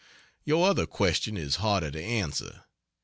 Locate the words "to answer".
1.91-2.63